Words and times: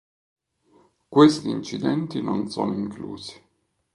Questi 1.07 1.51
incidenti 1.51 2.23
non 2.23 2.49
sono 2.49 2.73
inclusi. 2.73 3.39